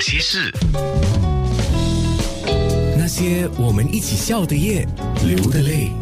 [0.00, 0.50] 那些事，
[2.96, 4.88] 那些我们一起笑的夜，
[5.26, 5.92] 流的泪。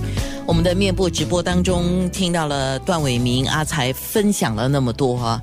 [0.46, 5.42] 我们的面部直播当中听到了段伟明阿才分享了那么多哈。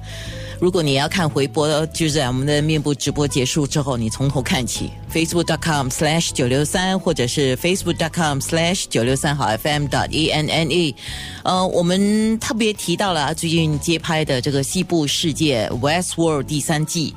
[0.60, 10.96] 如果你要看回播，就在我们的面部直播结束之后，你从头看起，facebook.com/slash 九六三，或者是 facebook.com/slash 九六三好 FM dot e n n e。
[11.44, 17.14] 呃，我们特别提到了最近接拍的这个西部世界 West World 第三季，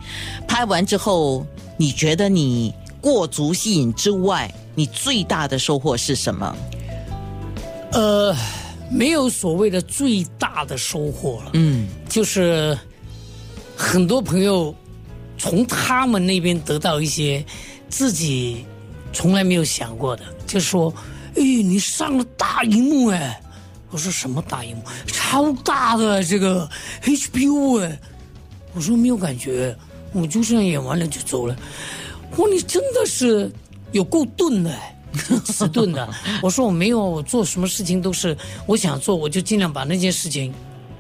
[0.47, 1.47] 拍完之后，
[1.77, 6.57] 你觉得你过足吸引之外，你最大的收获是什么？
[7.93, 8.37] 呃，
[8.91, 12.77] 没有所谓的最大的收获了，嗯，就是
[13.79, 14.75] 很多朋友
[15.39, 17.45] 从他们那边得到一些
[17.89, 18.67] 自己
[19.13, 20.93] 从来没有想过的，就说
[21.37, 23.41] ：“哎，你上了大荧幕哎！”
[23.91, 24.83] 我说：“什么大荧幕？
[25.07, 26.69] 超大的这个
[27.05, 27.99] HBO 哎！”
[28.75, 29.75] 我说：“没有感觉，
[30.13, 31.57] 我就这样演完了就走了。”
[32.33, 33.51] 我说：“你真的是
[33.93, 34.75] 有够钝的。”
[35.47, 36.07] 迟钝的，
[36.43, 40.53] 我说我没有，我做什么事情都是我想做，我就尽量把那件事情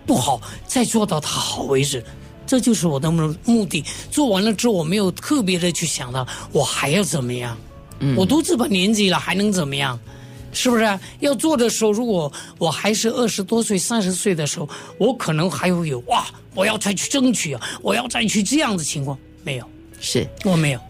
[0.06, 2.02] 不好再做到它好为止，
[2.48, 3.84] 这就是我的目目的。
[4.10, 7.56] 做完了之后，我没有特别的去想到我还要怎么样，
[8.00, 9.96] 嗯，我都这把年纪了，还能怎么样？
[10.50, 10.98] 是不是？
[11.20, 19.64] 要做的时候，如果我还是二十多岁、三十岁的时候，我可能还会有哇，我要再去争取啊，我要再去这样的情况，没有，
[20.00, 20.80] 是我没有。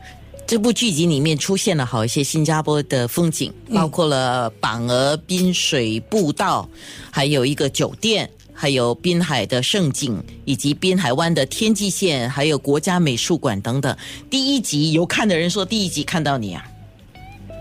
[0.46, 6.66] 这部剧集里面出现了好一些新加坡的风景，包括了榜鹅滨水步道，
[7.10, 13.96] 还有一个酒店，还有滨海的胜景，以及滨海湾的天际线，还有国家美术馆等等。
[14.28, 16.64] 第一集有看的人说，第一集看到你啊，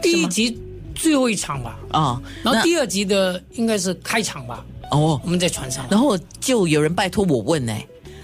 [0.02, 0.59] 第一集
[0.95, 7.78] 最后一场吧，啊，然后第二集的应该是开场吧，哦，我们在船上，然后就有人拜托我问呢，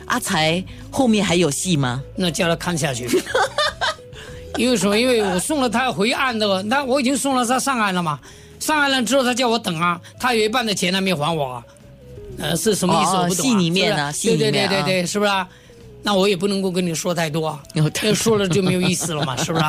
[0.07, 2.01] 阿才后面还有戏吗？
[2.15, 3.07] 那叫他看下去。
[4.57, 4.99] 因为什么？
[4.99, 8.19] 因为我送了他回岸的，那我已经送了他上岸了嘛。
[8.59, 11.65] 上岸了之后，他叫我等啊，他有一半的钱还没还我，啊，
[12.37, 13.11] 呃，是什么意思？
[13.15, 13.45] 我不懂。
[13.45, 14.11] 戏里面呢？
[14.21, 15.31] 对对对对对，是不是？
[16.05, 17.57] 那我也不能够跟你说太多，
[18.03, 19.65] 要说了就没有意思了嘛， 是不是？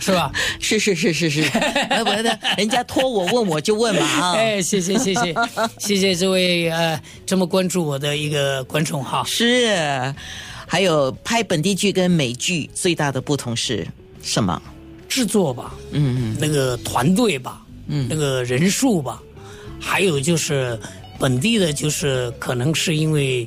[0.00, 0.30] 是吧？
[0.60, 1.42] 是是是是是，
[1.90, 4.32] 哎不的，人家托我问我就问嘛啊！
[4.36, 5.34] 哎，谢谢谢谢
[5.78, 9.24] 谢谢这位呃这么关注我的一个观众哈。
[9.26, 10.14] 是。
[10.70, 13.86] 还有拍本地剧跟美剧最大的不同是
[14.22, 14.60] 什么？
[15.08, 19.20] 制作吧，嗯嗯，那个团队吧，嗯，那个人数吧，
[19.80, 20.78] 还有就是
[21.18, 23.46] 本地的，就是可能是因为，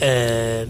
[0.00, 0.64] 呃，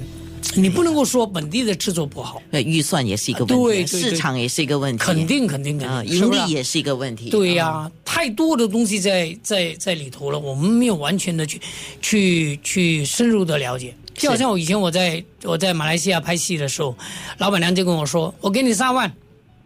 [0.55, 7.29] 你不能够说本地的制作不好，呃，预算也是一个问题，对市场也是一个问题，肯定肯定肯定，盈利也是一个问题。
[7.29, 11.61] 对呀，太多的东西在在在里头了，我们没有完全的去
[12.01, 13.95] 去去深入的了解。
[14.15, 16.97] 就好像我以前我在我在马来西亚拍戏的时候，
[17.37, 19.13] 老板娘就跟我说：“我给你三万，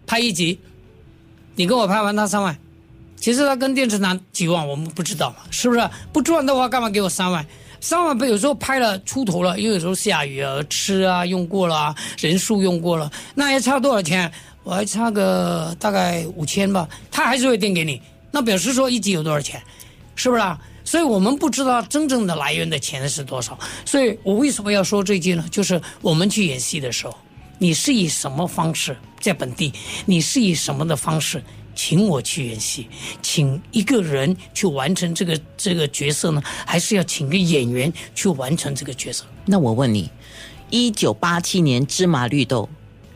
[0.05, 0.59] 拍一集，
[1.55, 2.59] 你跟我拍完他三万。
[3.23, 5.89] 其实他跟电视拿几万，我们不知道嘛，是不是？
[6.13, 7.47] 不赚的话，干嘛给我三万？
[7.81, 14.31] 三万不有时候拍了出头了，又有时候下雨啊、吃啊用过了，人数用过了，那还差多少钱？
[14.65, 18.03] 我还差个大概五千吧，他还是会垫给你。
[18.33, 19.63] 那表示说一集有多少钱，
[20.17, 20.43] 是不是？”
[20.85, 23.57] 所以我们不知道真正的来源的钱是多少。
[23.85, 25.45] 所以我为什么要说这句呢？
[25.49, 27.17] 就是我们去演戏的时候，
[27.59, 29.73] 你是以什么方式在本地？
[30.07, 31.41] 你是以什么的方式
[31.75, 32.89] 请我去演戏？
[33.21, 36.43] 请一个人去完成这个这个角色呢？
[36.67, 39.25] 还是要请个演员去完成这个角色？
[39.47, 40.11] 那我问你，
[40.71, 42.69] 一九八七年《芝麻绿豆》，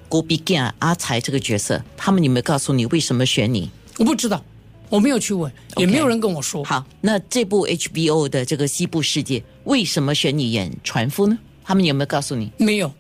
[0.09, 3.71] 郭碧健、阿才这个角色，他们有没有告诉你为什么选你？
[3.99, 4.43] 我不知道。
[4.89, 6.63] 我没有去问，也没有人跟我说。
[6.63, 11.37] 好，那这部 HBO 的这个西部世界为什么选你演船夫呢？
[11.65, 12.53] 他们有没有告诉你？
[12.57, 12.93] 没有，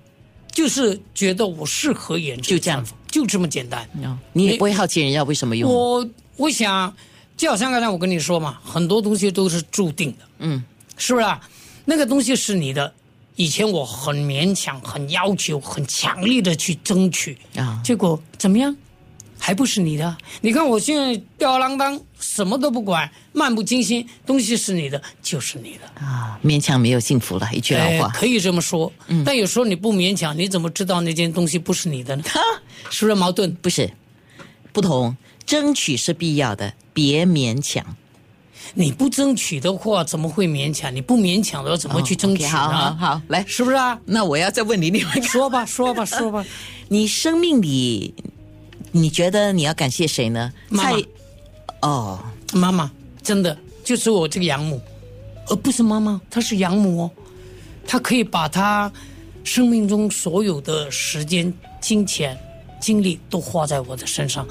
[0.50, 2.84] 就是觉得我适合演，就这样，
[3.16, 3.88] 就这么简单。
[4.34, 5.72] 你也不会好奇人家为什么用？
[5.72, 6.06] 我
[6.36, 6.94] 我想，
[7.34, 10.62] 就好像刚才我跟你说嘛，很多东西都是注定的，嗯，
[10.98, 11.26] 是不是？
[11.86, 12.92] 那个东西是你的，
[13.36, 18.76] 以前我很勉强、很要求、很强力的去争取啊，结果怎么样？
[19.46, 20.16] 还不是你的？
[20.40, 26.36] 你看我现在吊儿郎当，什么都不管，漫不经心，东西是你的，就是你的啊！
[26.44, 28.92] 勉强没有幸福了，一句老话，可以这么说。
[29.06, 32.24] 嗯，但有时候你不勉强，你怎么知道那件东西不是你的呢？
[32.90, 33.54] 是不是矛盾？
[33.62, 33.88] 不是，
[34.72, 35.16] 不同。
[35.44, 37.86] 争取是必要的，别勉强。
[38.74, 40.92] 你不争取的话，怎么会勉强？
[40.92, 42.48] 你不勉强的话，怎么去争取呢？
[42.48, 43.96] 好好好，来，是不是啊？
[44.06, 46.44] 那我要再问你另外一个，说吧，说吧，说吧，
[46.90, 48.12] 你生命里。
[48.96, 50.52] 你觉得你要感谢谁呢？
[50.68, 50.98] 妈妈，
[51.82, 52.18] 哦，
[52.52, 52.90] 妈妈，
[53.22, 54.80] 真的就是我这个养母，
[55.48, 57.10] 而不是妈妈，她是养母哦，
[57.86, 58.90] 她可以把她
[59.44, 62.36] 生命中所有的时间、金钱、
[62.80, 64.46] 精力都花在我的身上，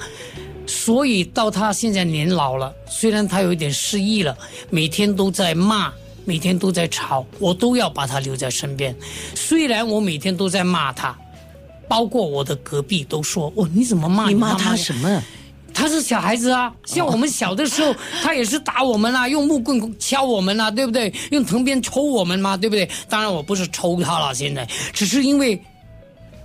[0.66, 4.36] 所以到她现在年老了，虽然她有一点失忆了，
[4.70, 5.92] 每天都在骂，
[6.24, 8.96] 每天都在吵，我都要把他留在身边。
[9.34, 11.16] 虽然我每天都在骂他，
[11.88, 15.22] 包括我的隔壁都说：“哦，你怎么骂你骂他什么？
[15.74, 21.12] 他是小孩子啊，像我们小的时候， 他也是打我们啊，用木棍敲我们啊，对不对？
[21.30, 22.88] 用藤鞭抽我们嘛，对不对？
[23.10, 24.66] 当然我不是抽他了，现在。
[24.94, 25.62] 只是因为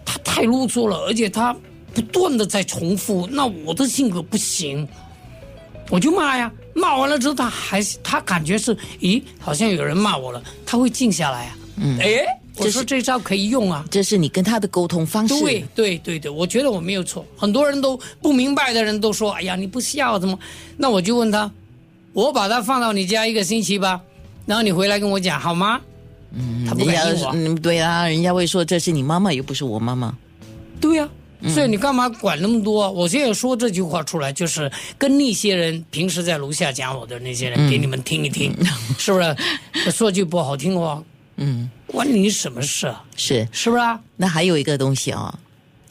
[0.06, 1.56] 他太啰嗦了，而且他
[1.94, 4.86] 不断的在重复，那我的性格不行，
[5.90, 12.22] 我就骂呀，骂完了之后他还是他感觉是，咦，好像有人骂我了，他会静下来啊，嗯，哎，
[12.66, 15.40] 我说这招可以用啊，这是你跟他的沟通方式。
[15.40, 17.26] 对对对对，我觉得我没有错。
[17.38, 20.38] 很多人都不明白的人都说：“哎呀，你不孝怎么？”
[20.78, 21.52] 那我就问他
[22.14, 24.02] ：“我把它放到你家一个星期吧，
[24.46, 25.82] 然后你回来跟我讲好吗？”
[26.34, 27.32] 嗯，他不人家敢应我。
[27.34, 30.16] 嗯，对啊，人家会说这是你妈妈，又不是我妈妈。
[30.80, 31.08] 对呀、
[31.48, 32.90] 所以你干嘛管那么多？
[32.90, 38.56] 我现在说这句话出来，就是跟那些人平时在楼下讲我的那些人，给你们听一听，
[38.98, 39.92] 是不是？
[39.92, 41.04] 说句不好听的话，
[41.42, 43.04] 嗯，关你什么事啊？
[43.18, 43.48] 是。
[43.52, 44.00] 是不是啊？
[44.16, 45.38] 那还有一个东西啊、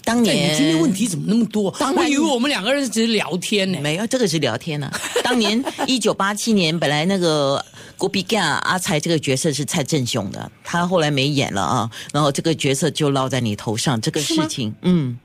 [0.04, 1.74] 当对，年你今天问题怎么那么多？
[1.96, 3.78] 我以为我们两个人只是聊天呢。
[3.82, 4.90] 没有，这个是聊天呢、
[5.22, 7.64] 当年一九八七年，本来那个
[7.98, 15.18] 郭比干阿才这个角色是蔡正雄的，他后来没演了啊，然后这个角色就落在你头上，这个事情，嗯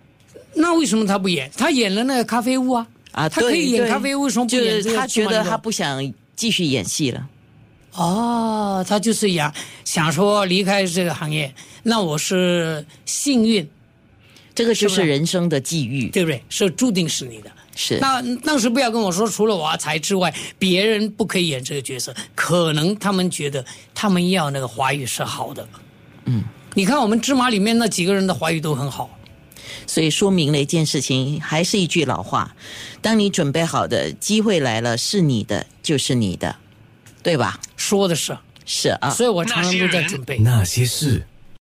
[0.58, 1.52] 那为什么他不演？
[1.58, 7.28] 他演了那个咖啡屋啊，啊，他可以演咖啡屋，为什么不就演他觉得他不想继续演戏了，
[7.96, 9.54] 哦，他就是想
[9.84, 11.54] 想说离开这个行业，
[11.84, 13.68] 那我是幸运，
[14.54, 16.44] 这个就是人生的际遇，对不对？
[16.50, 17.52] 是注定是你的。
[17.78, 22.16] 是那当时不要跟我说，除了我阿才之外，别人不可以演这个角色。
[22.34, 25.68] 可能他们觉得他们要那个华语是好的。
[26.24, 26.44] 嗯，
[26.74, 29.10] 你看我们芝麻里面那几个人的华语都很好。
[29.88, 32.56] 所以说明了一件事情，还是一句老话：
[33.02, 36.56] 当你准备好的机会来了，是你的就是你的，
[37.26, 37.60] 对吧？
[37.76, 38.38] 说的是，
[38.68, 40.38] 是啊，所以我常常都在准备。
[40.38, 41.26] 那些事。